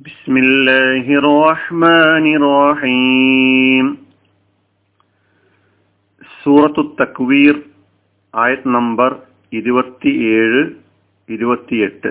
بسم 0.00 0.34
الله 0.38 1.06
الرحمن 1.18 2.24
الرحيم 2.36 3.86
സൂറത്തു 6.38 6.82
തക്വീർ 6.98 7.54
ആയത് 8.34 8.66
നമ്പർ 8.74 9.10
ഇരുപത്തിയേഴ് 9.52 10.60
ഇരുപത്തിയെട്ട് 11.28 12.10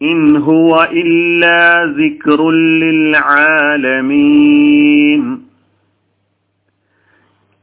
ഇൻ 0.00 0.20
ഹുവ 0.46 0.72
ഇല്ലാ 1.02 1.56
സിക്റുൽ 1.96 2.58
ലിൽ 2.82 3.02
ആലമീൻ 3.36 5.22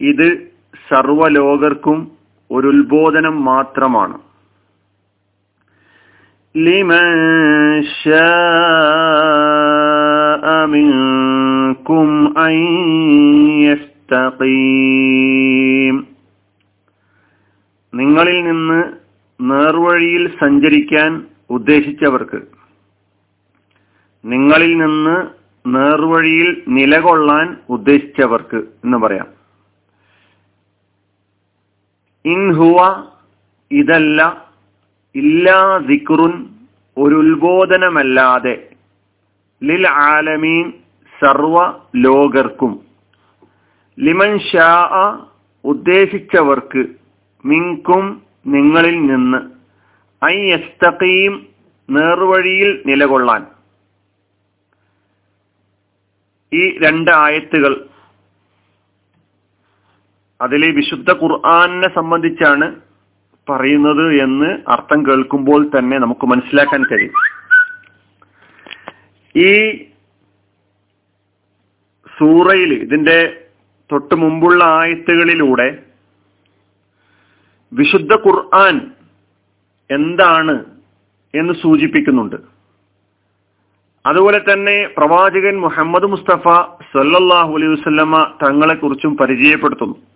ഇത് 0.01 0.27
സർവലോകർക്കും 0.89 1.99
ഒരു 2.49 2.67
ഉത്ബോധനം 2.73 3.37
മാത്രമാണ് 3.45 4.17
لمن 6.55 7.07
شاء 9.25 10.45
منكم 10.67 12.07
أن 12.39 12.55
يستقيم 14.87 15.95
നിങ്ങളിൽ 17.93 18.39
നിന്ന് 18.43 18.79
നേർവഴിയിൽ 19.39 20.23
സഞ്ചരിക്കാൻ 20.41 21.11
ഉദ്ദേശിച്ചവർക്ക് 21.49 22.39
നിങ്ങളിൽ 24.23 24.73
നിന്ന് 24.77 25.15
നേർവഴിയിൽ 25.65 26.49
നിലകൊള്ളാൻ 26.77 27.45
ഉദ്ദേശിച്ചവർക്ക് 27.75 28.59
എന്ന് 28.85 28.97
പറയാം 28.97 29.29
ഇൻഹുവ 32.25 32.79
ഇതല്ല 33.71 34.19
ഇല്ലാ 35.14 35.78
ദിക്റുൻ 35.86 36.32
ഒരു 36.96 37.14
ഉത്ബോധനമല്ലാതെ 37.14 38.54
ലിൽ 39.62 39.88
ആലമീൻ 39.88 40.72
സർവ 41.20 41.56
ലോകർക്കും. 41.96 42.72
ലിമൻ 43.98 44.38
ഷാ 44.38 44.68
ഉദ്ദേശിച്ചവർക്ക് 45.64 46.82
മിങ്കും 47.44 48.22
നിങ്ങളിൽ 48.46 48.96
നിന്ന് 49.06 49.40
ഐ 50.22 50.36
നേർവഴിയിൽ 51.88 52.82
നിലകൊള്ളാൻ. 52.86 53.46
ഈ 56.52 56.62
രണ്ട് 56.78 57.10
ആയത്തുകൾ 57.10 57.72
അതിലെ 60.40 60.70
വിശുദ്ധ 60.70 61.10
ഖുർആാനിനെ 61.12 61.88
സംബന്ധിച്ചാണ് 61.94 62.66
പറയുന്നത് 63.50 64.22
എന്ന് 64.22 64.70
അർത്ഥം 64.70 65.06
കേൾക്കുമ്പോൾ 65.06 65.70
തന്നെ 65.78 65.98
നമുക്ക് 65.98 66.26
മനസ്സിലാക്കാൻ 66.26 66.84
കഴിയും. 66.84 67.12
ഈ 69.36 69.84
സൂറയിൽ 72.18 72.72
ഇതിന്റെ 72.72 73.44
തൊട്ട് 73.92 74.14
മുമ്പുള്ള 74.14 74.64
ആയത്തുകളിലൂടെ 74.64 75.82
വിശുദ്ധ 77.72 78.14
ഖുർആൻ 78.14 78.90
എന്താണ് 79.90 80.64
എന്ന് 81.34 81.52
സൂചിപ്പിക്കുന്നുണ്ട്. 81.62 82.36
അതുപോലെ 84.06 84.38
തന്നെ 84.38 84.88
പ്രവാചകൻ 84.98 85.60
മുഹമ്മദ് 85.60 86.06
മുസ്തഫ 86.06 86.48
സല്ലാഹു 86.92 87.54
അലൈഹി 87.56 87.72
വസല്ലമ 87.72 88.32
തങ്ങളെ 88.46 88.74
കുറിച്ചും 88.74 89.16
പരിചയപ്പെടുത്തുന്നു. 89.16 90.09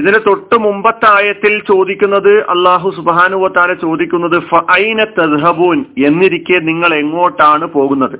ഇതിന് 0.00 0.18
തൊട്ട് 0.26 0.56
മുമ്പത്തെ 0.64 1.06
ആയത്തിൽ 1.16 1.54
ചോദിക്കുന്നത് 1.70 2.32
അള്ളാഹു 2.54 2.88
സുബാനുവത്താലെ 2.96 3.74
ചോദിക്കുന്നത് 3.84 4.36
തദ്ഹബൂൻ? 5.18 5.78
എന്നിരിക്കെ 6.08 6.58
നിങ്ങൾ 6.68 6.90
എങ്ങോട്ടാണ് 6.94 7.66
പോകുന്നത്? 7.76 8.18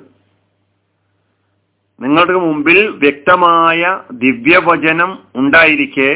നിങ്ങളുടെ 1.98 2.38
മുമ്പിൽ 2.46 2.78
വ്യക്തമായ 3.04 3.80
ദിവ്യവചനം 4.24 5.10
ഉണ്ടായിരിക്കെ 5.40 6.10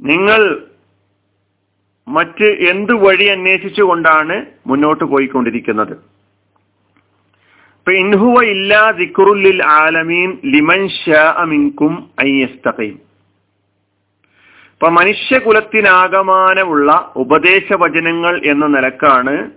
നിങ്ങൾ 0.00 0.42
മറ്റ് 2.06 2.48
എന്ത് 2.72 2.92
വഴി 3.02 3.26
അന്വേഷിച്ചുകൊണ്ടാണ് 3.34 4.36
മുന്നോട്ട് 4.66 5.04
പോയിക്കൊണ്ടിരിക്കുന്നത്? 5.12 5.94
ഇൻഹുവ 7.86 8.38
ഇല്ലാ 8.54 8.80
ദിക്റുല്ലിൽ 8.98 9.60
ആലമീൻ 9.74 10.30
ലിമൻ 10.52 10.82
ഷാ 10.96 11.22
മിൻകും 11.52 11.94
ഐയസ്തഖീം 12.26 12.96
ഇപ്പൊ 14.80 14.92
മനുഷ്യകുലത്തിനാകമാനമുള്ള 14.92 17.12
ഉപദേശവചനങ്ങൾ 17.16 18.40
എന്ന 18.44 18.66
നിലക്കാണ് 18.66 19.50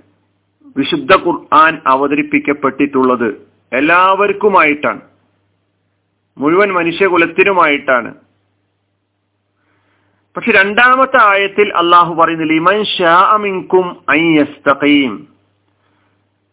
വിശുദ്ധ 0.77 1.15
ഖുർആൻ 1.15 1.81
അവതരിപ്പിക്കപ്പെട്ടിട്ടുള്ളത്. 1.87 3.47
എല്ലാവർക്കുമായിട്ടാണ്. 3.73 5.01
മുഴുവൻ 6.37 6.73
മനുഷ്യകുലത്തിനുമായിട്ടാണ്. 6.73 8.13
പക്ഷെ 10.35 10.51
രണ്ടാമത്തെ 10.51 11.21
ആയത്തിൽ 11.21 11.77
അള്ളാഹു 11.77 12.13
പറയുന്നില്ല 12.13 12.53
ലിമൻ 12.53 12.83
ഷാമിൻകും 12.83 13.97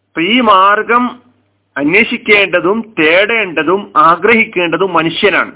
അപ്പൊ 0.09 0.21
ഈ 0.21 0.41
മാർഗം 0.41 1.21
അന്വേഷിക്കേണ്ടതും 1.77 2.93
തേടേണ്ടതും 2.99 3.91
ആഗ്രഹിക്കേണ്ടതും 3.95 4.93
മനുഷ്യനാണ്. 4.93 5.51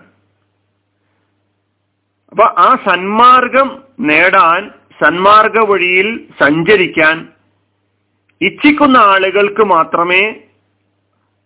അപ്പൊ 2.35 2.61
ആ 2.61 2.77
സന്മാർഗം 2.89 3.83
നേടാൻ 3.99 4.71
സന്മാർഗ 5.03 5.69
വഴിയിൽ 5.69 6.27
സഞ്ചരിക്കാൻ 6.39 7.27
ഇച്ഛിക്കുന്ന 8.41 8.97
ആളുകൾക്ക് 8.97 9.65
മാത്രമേ 9.65 10.35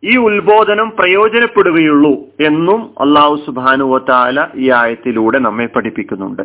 ഈ 0.03 0.17
ഉത്ബോധനം 0.17 0.89
പ്രയോജനപ്പെടുകയുള്ളൂ 0.89 2.13
എന്നും 2.39 2.99
അള്ളാഹു 2.99 3.44
സുബാനുവത്താല 3.45 4.45
ഈ 4.55 4.72
ആയത്തിലൂടെ 4.72 5.39
നമ്മെ 5.39 5.66
പഠിപ്പിക്കുന്നുണ്ട്. 5.66 6.41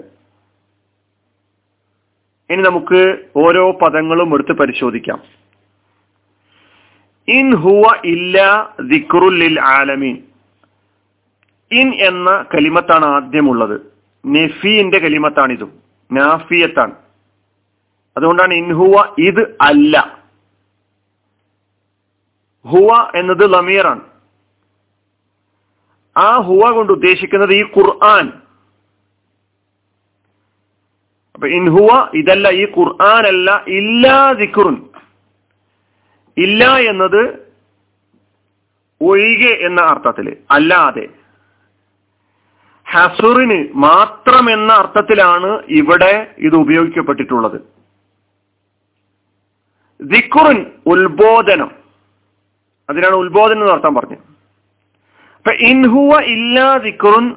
ഇനി 2.50 2.62
നമുക്ക് 2.62 3.18
ഓരോ 3.36 3.72
പദങ്ങളും 3.72 4.34
എടുത്ത് 4.34 4.52
പരിശോധിക്കാം. 4.52 5.22
ഇൻ 7.28 7.56
ഹുവ 7.56 8.00
ഇല്ല 8.04 8.68
ദിക്റുല്ലിൽ 8.80 9.60
ആലമീൻ. 9.60 10.16
ഇൻ 11.70 11.94
എന്ന 11.94 12.44
കലിമത്താണ് 12.54 13.04
ആദ്യമുള്ളത്. 13.04 13.93
നെഫീന്റെ 14.26 14.98
കലിമത്താണിതും. 14.98 15.78
നാഫിയത്താണ്. 16.12 16.94
അതുകൊണ്ടാണ് 18.16 18.54
ഇൻഹുവ 18.54 19.14
ഇത് 19.18 19.56
അല്ല. 19.60 20.18
ഹുവ 22.66 23.12
എന്നത് 23.14 23.52
ലമീറാണ്. 23.52 24.00
ആ 26.16 26.36
ഹുവ 26.36 26.70
കൊണ്ട് 26.70 26.92
ഉദ്ദേശിക്കുന്നത് 26.92 27.54
ഈ 27.54 27.62
ഖുർആൻ. 27.62 28.32
അപ്പൊ 31.34 31.48
ഇൻഹുവ 31.48 32.10
ഇതല്ല 32.14 32.48
ഈ 32.48 32.64
ഖുർആൻ 32.64 33.26
അല്ല 33.26 33.64
ഇല്ലാ 33.68 34.32
ദിക്കുറുൻ 34.32 34.88
ഇല്ല 36.36 36.76
എന്നത് 36.76 37.52
ഒഴികെ 39.00 39.66
എന്ന 39.66 39.80
അർത്ഥത്തിൽ 39.80 40.36
അല്ലാതെ. 40.50 41.23
ഹസുറിന് 42.94 43.68
മാത്രം 43.74 44.50
എന്ന 44.50 44.72
അർത്ഥത്തിലാണ് 44.72 45.62
ഇവിടെ 45.68 46.34
ഇത് 46.38 46.54
ഉപയോഗിക്കപ്പെട്ടിട്ടുള്ളത്. 46.54 47.60
ദിക്കുറിൻ 50.00 50.66
ഉത്ബോധനം. 50.86 51.70
അതിനാണ് 52.90 53.14
ഉത്ബോധനം 53.14 53.60
എന്ന് 53.60 53.72
അർത്ഥം 53.72 53.94
പറഞ്ഞത്. 53.94 54.18
അപ്പൊ 55.36 55.52
ഇൻഹുവ 55.52 56.22
ഇല്ലാ 56.22 56.76
ദിക്കുറുൻ 56.76 57.34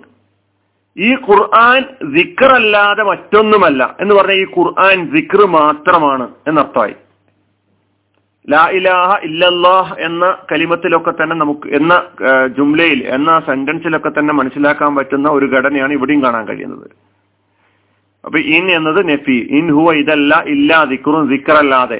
ഈ 0.98 1.16
ഖുർആൻ 1.16 2.12
ദിക്കറല്ലാതെ 2.12 3.04
മറ്റൊന്നുമല്ല 3.04 3.96
എന്ന് 4.00 4.16
പറഞ്ഞ 4.16 4.32
ഈ 4.32 4.46
ഖുർആൻ 4.46 5.12
ദിക്ർ 5.16 5.46
മാത്രമാണ് 5.46 6.32
എന്നർത്ഥമായി. 6.48 6.96
ലാ 8.50 8.70
ഇലാഹ 8.74 9.24
ഇല്ലല്ലാഹ് 9.24 9.94
എന്ന 10.00 10.26
കലിമത്തിലൊക്കെ 10.52 11.12
തന്നെ 11.12 11.36
നമുക്ക് 11.36 11.68
എന്ന 11.68 11.94
ജുംലയിൽ 12.58 13.00
എന്ന 13.08 13.40
സെന്റൻസിലൊക്കെ 13.46 14.10
തന്നെ 14.10 14.34
മനസ്സിലാക്കാൻ 14.34 14.96
പറ്റുന്ന 14.96 15.30
ഒരു 15.30 15.46
ഘടനയാണ് 15.46 15.94
ഇവിടെയും 15.94 16.24
കാണാൻ 16.24 16.48
കഴിയുന്നത്. 16.48 16.88
അപ്പൊ 18.26 18.40
ഇൻ 18.40 18.72
എന്നത് 18.72 19.10
നെഫി. 19.10 19.38
ഇൻ 19.58 19.66
ഹുവ 19.72 19.94
ഇതല്ല 19.94 20.44
ഇല്ലാ 20.48 20.84
ദിക്റും 20.84 21.30
ദിക്കറല്ലാതെ 21.30 22.00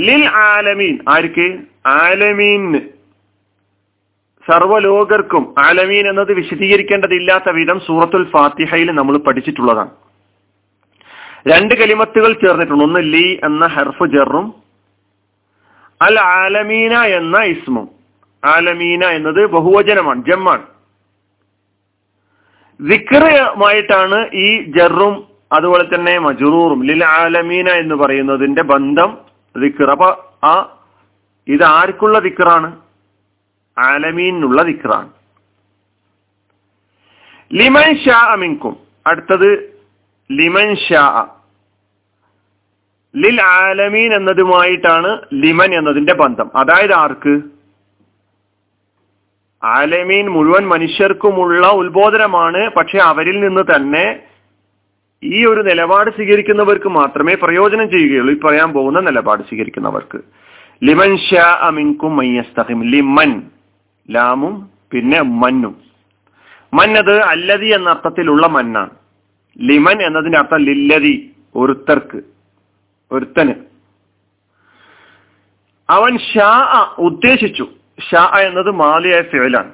ലിൽ 0.00 0.24
ആലമീൻ. 0.26 0.98
ആർക്ക്? 1.08 1.46
ആലമീൻ. 1.86 2.64
സർവലോകർക്കും 4.46 5.54
ആലമീൻ 5.58 6.04
എന്നത് 6.08 6.32
വിശദീകരിക്കേണ്ടതില്ലാത്ത 6.32 7.50
വിധം 7.50 7.80
സൂറത്തുൽ 7.86 8.24
ഫാത്തിഹയിൽ 8.24 8.90
നമ്മൾ 8.90 9.18
പഠിച്ചിട്ടുള്ളതാണ്. 9.18 9.90
രണ്ട് 11.46 11.74
കലിമത്തുകൾ 11.80 12.32
ചേർന്നിട്ടുണ്ട്. 12.42 12.84
ഒന്ന് 12.84 13.00
ലി 13.12 13.26
എന്ന 13.44 13.66
ഹർഫ് 13.66 14.06
ജറും 14.14 14.46
അൽ 16.00 16.16
ആലമീന 16.20 16.94
എന്ന 17.18 17.36
ഇസ്മും. 17.52 17.86
ആലമീന 18.42 19.04
എന്നത് 19.18 19.40
ബഹുവചനമാണ് 19.46 20.20
ജമ്മാണ്. 20.28 20.66
വിക്രമായിട്ടാണ് 22.80 24.18
ഈ 24.34 24.48
ജറും 24.76 25.14
അതുപോലെ 25.52 25.84
തന്നെ 25.84 26.18
മജുറൂറും 26.18 26.80
ലിൽ 26.88 27.04
ആലമീന 27.04 27.68
എന്ന് 27.82 27.94
പറയുന്നതിന്റെ 27.94 28.62
ബന്ധം 28.62 29.10
വിക്ര 29.54 29.90
അപ്പൊ 29.90 30.10
ആ 30.44 30.52
ഇത് 31.48 31.64
ആർക്കുള്ള 31.64 32.18
വിക്രാണ് 32.18 32.68
ആലമീനുള്ള 33.76 34.62
വിക്രാണ് 34.62 35.10
ലിമൻ 37.52 37.90
ഷാ 38.04 38.18
അമിൻകും 38.34 38.76
അടുത്തത് 39.06 39.77
ലിമൻ 40.32 40.76
ഷാ. 40.76 41.26
ലിൽ 43.16 43.40
ആലമീൻ 43.42 44.14
എന്നതുമായിട്ടാണ് 44.14 45.18
ലിമൻ 45.34 45.74
എന്നതിന്റെ 45.74 46.14
ബന്ധം. 46.14 46.50
അതായത് 46.56 46.92
ആർക്ക്? 46.92 47.40
ആലമീൻ 49.64 50.28
മുഴുവൻ 50.28 50.68
മനുഷ്യർക്കുമുള്ള 50.68 51.66
ഉത്ബോധനമാണ്. 51.66 52.70
പക്ഷെ 52.76 52.98
അവരിൽ 52.98 53.40
നിന്ന് 53.40 53.62
തന്നെ 53.76 54.20
ഈ 55.22 55.46
ഒരു 55.46 55.60
നിലപാട് 55.60 56.10
സ്വീകരിക്കുന്നവർക്ക് 56.10 56.88
മാത്രമേ 56.88 57.34
പ്രയോജനം 57.34 57.90
ചെയ്യുകയുള്ളൂ. 57.90 58.34
ഈ 58.34 58.40
പറയാൻ 58.40 58.72
പോകുന്ന 58.72 59.00
നിലപാട് 59.00 59.42
സ്വീകരിക്കുന്നവർക്ക്. 59.42 60.20
ലിമൻ 60.84 61.16
ഷാ 61.16 61.58
അമിൻകും 61.62 62.16
മയ്യസ്തഹിം 62.16 62.90
ലിമൻ 62.90 63.42
ലാമും 64.10 64.70
പിന്നെ 64.90 65.20
മന്നും. 65.20 65.76
മന്നത് 66.74 67.22
അല്ലതി 67.22 67.66
എന്ന 67.66 67.90
അർത്ഥത്തിലുള്ള 67.90 68.46
മന്നാണ്. 68.46 68.97
ലിമൻ 69.60 70.02
എന്നതിന്റെ 70.02 70.38
അർത്ഥം 70.38 70.58
ലില്ലതി 70.58 71.32
ഒരുത്തർക്ക് 71.56 72.22
ഒരുത്തന്. 73.12 73.54
അവൻ 75.90 76.18
ഷാ 76.18 76.94
ഉദ്ദേശിച്ചു. 76.98 77.68
ഷാ 78.10 78.38
എന്നത് 78.40 78.70
മാലിയായ 78.70 79.22
ഫിഴലാണ് 79.22 79.72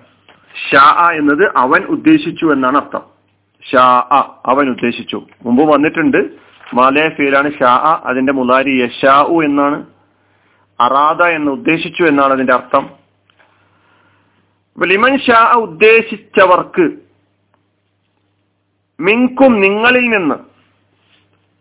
ഷാ 0.73 1.11
എന്നത് 1.11 1.53
അവൻ 1.57 1.85
ഉദ്ദേശിച്ചു 1.85 2.47
എന്നാണ് 2.47 2.77
അർത്ഥം. 2.77 3.03
ഷാ 3.73 3.87
അവൻ 4.47 4.69
ഉദ്ദേശിച്ചു. 4.69 5.27
മുമ്പ് 5.45 5.73
വന്നിട്ടുണ്ട് 5.73 6.31
മാലയായ 6.75 7.09
ഫീലാണ് 7.09 7.53
ഷാ 7.53 8.03
അതിന്റെ 8.05 8.33
മുലാരി 8.33 8.71
യഷാഉ 8.71 9.43
എന്നാണ്. 9.43 9.87
അറാദ 10.81 11.23
എന്ന് 11.23 11.51
ഉദ്ദേശിച്ചു 11.51 12.03
എന്നാണ് 12.03 12.33
അതിന്റെ 12.33 12.55
അർത്ഥം. 12.55 12.91
ലിമൻ 14.85 15.19
ഷാ 15.19 15.55
ഉദ്ദേശിച്ചവർക്ക് 15.55 17.04
മിൻകും 19.01 19.61
നിങ്ങളിൽ 19.61 20.09
നിന്ന്. 20.09 20.35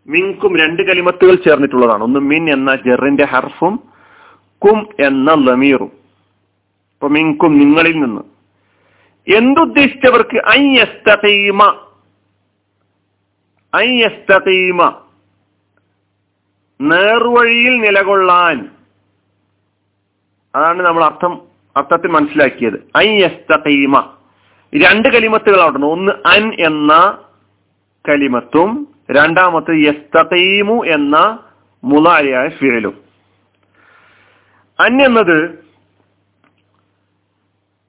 മിങ്കും 0.06 0.58
രണ്ട് 0.58 0.82
കലിമത്തുകൾ 0.82 1.34
ചേർന്നിട്ടുള്ളതാണ്. 1.34 2.02
ഒന്ന് 2.04 2.20
മിൻ 2.20 2.52
എന്ന 2.52 2.74
ജെറിന്റെ 2.74 3.26
ഹർഫും 3.26 3.80
കും 4.64 4.86
എന്ന 5.06 5.32
ലമീറും. 5.32 5.92
അപ്പൊ 6.94 7.08
മിങ്കും 7.08 7.58
നിങ്ങളിൽ 7.58 7.92
നിന്ന്. 7.92 8.22
എന്തുദ്ദേശിച്ചവർക്ക് 9.36 10.36
അയ്യസ്തീമ 10.36 11.62
അയ്യസ്തീമ 13.74 15.02
നേർവഴിയിൽ 16.80 17.80
നിലകൊള്ളാൻ. 17.80 18.70
അതാണ് 20.54 20.82
നമ്മൾ 20.82 21.04
അർത്ഥം 21.04 21.42
അർത്ഥത്തിൽ 21.76 22.08
മനസ്സിലാക്കിയത്. 22.08 22.90
അയ്യസ്തീമ 22.96 24.13
രണ്ട് 24.76 25.08
കലിമത്തുകൾ 25.08 25.60
അവിടെ 25.60 25.78
ഒന്ന് 25.78 26.12
അൻ 26.26 26.54
എന്ന 26.60 27.18
കലിമത്തും 28.08 28.88
രണ്ടാമത്തെ 29.10 29.72
യസ്തീമു 29.72 30.84
എന്ന 30.84 31.38
മുലാരിയായ 31.84 32.48
ഫിഴലും 32.48 32.94
അൻ 34.80 35.02
എന്നത് 35.02 35.64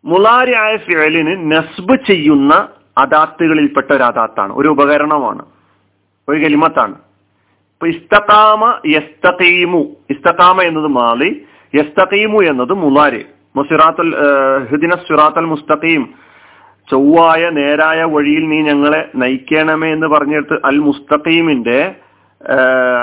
മുലാരിയായ 0.06 0.78
ഫിഴലിന് 0.78 1.52
നസ്ബ് 1.52 1.96
ചെയ്യുന്ന 2.08 2.70
അദാത്തുകളിൽപ്പെട്ട 2.98 3.92
ഒരു 3.92 4.04
അദാത്താണ്. 4.04 4.54
ഒരു 4.54 4.68
ഉപകരണമാണ്. 4.68 5.46
ഒരു 6.30 6.40
കലിമത്താണ്. 6.40 6.94
ഇപ്പൊ 6.94 7.88
ഇസ്തകാമ 7.88 8.81
യസ്തീമു 8.86 9.96
ഇസ്തകാമ 10.10 10.62
എന്നത് 10.62 10.88
മാലി 10.88 11.46
യസ്തീമു 11.76 12.44
എന്നത് 12.44 12.74
മുലാരി. 12.74 13.26
മുസിറാത്തുൽ 13.56 14.16
ഹിദിന 14.72 14.92
സിറാത്തൽ 14.92 15.46
മുസ്തഖീം. 15.46 16.25
ചൊവ്വായ 16.88 17.44
നേരായ 17.60 18.00
വഴിയിൽ 18.16 18.44
നീ 18.54 18.60
ഞങ്ങളെ 18.70 19.02
നയിക്കണമേ 19.22 19.90
എന്ന് 19.96 20.08
പറഞ്ഞെടുത്ത് 20.14 20.58
അൽ 20.70 20.80
മുസ്തഖീമിന്റെ 20.88 21.80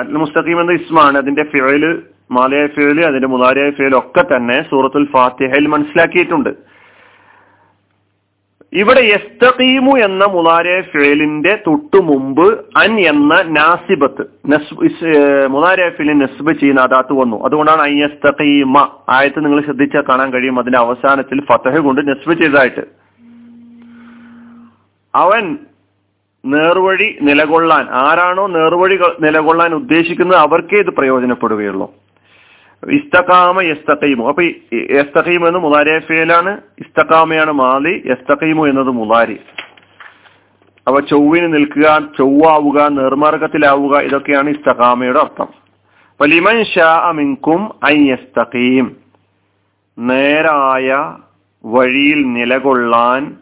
അൽ 0.03 0.19
മുസ്തഖീം 0.23 0.59
എന്ന 0.63 0.73
ഇസ്മാണ് 0.81 1.17
അതിന്റെ 1.23 1.45
ഫിഴൽ 1.53 1.85
മാലയായ 2.37 2.67
ഫിഴൽ 2.75 2.99
അതിന്റെ 3.09 3.29
മുതാരിയായ 3.33 3.71
ഫിഴൽ 3.79 3.95
ഒക്കെ 4.03 4.23
തന്നെ 4.29 4.59
സൂറത്തുൽ 4.69 5.07
ഫാത്തിഹയിൽ 5.15 5.67
മനസ്സിലാക്കിയിട്ടുണ്ട്. 5.73 6.53
ഇവിടെ 8.81 9.03
യസ്തഖീമു 9.13 9.95
എന്ന 10.05 10.23
മുതാരിയായ 10.35 10.83
ഫിഴലിന്റെ 10.93 11.53
തൊട്ടു 11.67 11.99
മുമ്പ് 12.11 12.47
അൻ 12.83 12.93
എന്ന 13.11 13.33
നാസിബത്ത് 13.59 14.25
മുതാരിയായ 15.55 15.91
ഫിലിൻ 15.99 16.19
നസ്ബ് 16.25 16.53
ചെയ്യുന്ന 16.61 16.87
അതാത്ത് 16.89 17.15
വന്നു. 17.21 17.39
അതുകൊണ്ടാണ് 17.47 17.83
അയ്യസ്തഖീമ 17.89 18.77
ആയത്ത് 19.17 19.45
നിങ്ങൾ 19.45 19.61
ശ്രദ്ധിച്ചാൽ 19.69 20.05
കാണാൻ 20.11 20.31
കഴിയും 20.35 20.61
അതിന്റെ 20.63 20.81
അവസാനത്തിൽ 20.85 21.41
ഫത്ഹ 21.51 21.75
കൊണ്ട് 21.89 22.03
നസ്ബ് 22.11 22.35
ചെയ്തതായിട്ട്. 22.43 22.85
അവൻ 25.15 25.59
നേർവഴി 26.45 27.19
നിലകൊള്ളാൻ 27.23 27.89
ആരാണോ 27.91 28.47
നേർവഴി 28.47 28.99
നിലകൊള്ളാൻ 29.21 29.75
ഉദ്ദേശിക്കുന്നത് 29.75 30.39
അവർക്കേ 30.39 30.79
ഇത് 30.79 30.91
പ്രയോജനപ്പെടുകയുള്ളൂ. 30.91 31.95
ഇസ്തഖാമ 32.91 33.61
യസ്തഖീമു. 33.61 34.29
അപ്പൊ 34.29 34.43
യസ്തഖീം 34.75 35.49
എന്ന് 35.49 35.59
മുലാരി 35.59 35.99
ഫേലാണ് 35.99 36.61
ഇസ്തഖാമയാണ് 36.79 37.53
മാലി 37.53 38.03
യസ്തഖീമു 38.07 38.69
എന്നത് 38.69 38.87
മുലാരി 38.87 39.41
അവ 40.89 41.01
ചൊവ്വിന് 41.01 41.55
നിൽക്കുക 41.55 41.99
ചൊവ്വാവുക 42.19 42.89
നിർമാർഗത്തിലാവുക 42.89 43.99
ഇതൊക്കെയാണ് 43.99 44.51
ഇസ്തഖാമയുടെ 44.51 45.19
അർത്ഥം. 45.19 45.49
അപ്പൊ 46.11 46.27
ലിമൻ 46.27 46.65
ഷാ 46.65 46.95
അമിൻകും 47.09 47.75
ഐ 47.91 48.11
യസ്തഖീം. 48.11 48.97
നേരായ 49.99 51.15
വഴിയിൽ 51.65 52.23
നിലകൊള്ളാൻ 52.33 53.37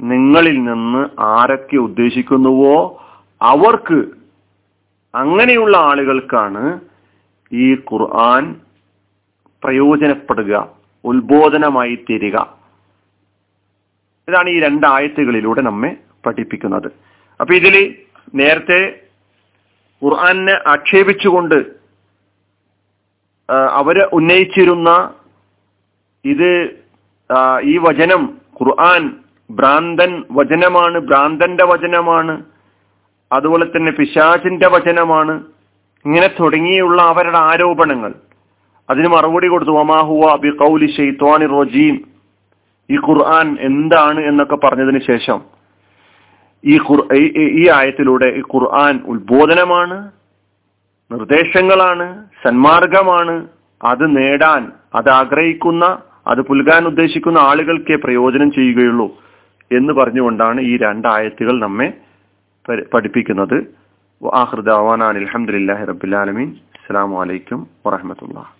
നിങ്ങളിൽ 0.00 0.56
നിന്ന് 0.64 1.02
ആരൊക്കെ 1.20 1.76
ഉദ്ദേശിക്കുന്നുവോ 1.76 2.76
അവർക്ക് 3.42 3.98
അങ്ങനെയുള്ള 5.14 5.76
ആളുകൾക്കാണ് 5.76 6.80
ഈ 7.52 7.74
ഖുർആൻ 7.74 8.44
പ്രയോജനപ്പെടുക 9.62 10.52
ഉത്ബോധനമായി 11.04 11.94
തീരുക. 11.94 12.36
ഇതാണ് 14.28 14.48
ഈ 14.50 14.60
രണ്ടായത്തുകളിലൂടെ 14.60 15.60
നമ്മെ 15.60 15.90
പഠിപ്പിക്കുന്നത്. 16.26 16.88
അപ്പൊ 17.40 17.54
ഇതിൽ 17.54 17.76
നേരത്തെ 18.34 18.80
ഖുർആനെ 20.02 20.56
ആക്ഷേപിച്ചുകൊണ്ട് 20.66 21.58
അവരെ 23.80 24.04
ഉന്നയിച്ചിരുന്ന 24.12 24.90
ഇത് 26.24 26.50
ഈ 27.62 27.76
വചനം 27.86 28.22
ഖുർആൻ 28.60 29.02
ഭ്രാന്തൻ 29.50 30.24
വചനമാണ് 30.30 30.98
ഭ്രാന്തന്റെ 30.98 31.64
വചനമാണ് 31.64 32.44
അതുപോലെ 33.32 33.64
തന്നെ 33.64 33.92
പിശാചിന്റെ 33.92 34.68
വചനമാണ്. 34.68 35.44
ഇങ്ങനെ 36.04 36.26
തുടങ്ങിയുള്ള 36.26 37.02
അവരുടെ 37.02 37.38
ആരോപണങ്ങൾ. 37.38 38.14
അതിന് 38.90 39.08
മറുപടി 39.08 39.46
കൊടുത്തു 39.46 39.70
ഒമാഹുവ 39.70 40.36
ബി 40.36 40.50
കൗലി 40.50 40.86
ഷെയ്ത്വാനി 40.96 41.46
റോജീം. 41.46 42.00
ഈ 42.90 42.96
ഖുർആൻ 42.96 43.56
എന്താണ് 43.60 44.20
എന്നൊക്കെ 44.20 44.56
പറഞ്ഞതിന് 44.56 45.00
ശേഷം 45.06 45.40
ഈ 46.64 46.78
ഖുർ 46.78 47.14
ഈ 47.14 47.68
ആയത്തിലൂടെ 47.68 48.26
ഈ 48.26 48.40
ഖുർആൻ 48.40 49.00
ഉത്ബോധനമാണ് 49.06 50.10
നിർദ്ദേശങ്ങളാണ് 51.12 52.24
സന്മാർഗമാണ്. 52.44 53.48
അത് 53.84 54.16
നേടാൻ 54.16 54.72
അത് 54.94 55.08
ആഗ്രഹിക്കുന്ന 55.08 55.98
അത് 56.26 56.40
പുൽകാൻ 56.40 56.86
ഉദ്ദേശിക്കുന്ന 56.86 57.38
ആളുകൾക്കേ 57.38 57.94
പ്രയോജനം 57.94 58.52
ചെയ്യുകയുള്ളൂ. 58.52 59.25
എന്ന് 59.70 59.92
പറഞ്ഞുകൊണ്ടാണ് 59.92 60.60
ഈ 60.60 60.76
രണ്ടായത്തുകൾ 60.76 61.60
നമ്മെ 61.60 61.88
പഠിപ്പിക്കുന്നത്. 62.94 63.58
ആഹൃദാവാൻ 64.34 65.02
അലഹമുല്ലാഹി 65.04 65.84
റബുലാലമീൻ 65.84 66.50
അസ്സാം 66.76 67.10
വലൈക്കും 67.12 67.66
വാഹമത്തുള്ള 67.86 68.55